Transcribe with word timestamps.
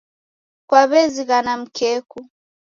Kwaw'ezighana 0.67 1.53
mkeku 1.61 2.19